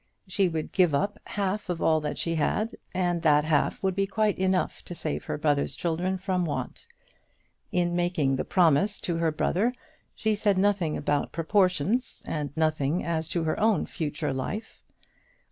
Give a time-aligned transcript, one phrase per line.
[0.27, 4.07] She would give up half of all that she had, and that half would be
[4.07, 6.87] quite enough to save her brother's children from want.
[7.71, 9.75] In making the promise to her brother
[10.15, 14.81] she said nothing about proportions, and nothing as to her own future life.